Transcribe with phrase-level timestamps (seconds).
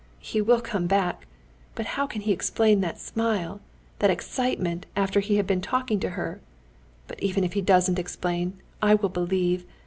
[0.23, 1.27] "He will come back.
[1.75, 3.61] But how can he explain that smile,
[3.99, 6.41] that excitement after he had been talking to her?
[7.07, 9.63] But even if he doesn't explain, I will believe.